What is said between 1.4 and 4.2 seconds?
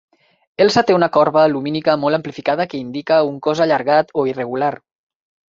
lumínica molt amplificada que indica un cos allargat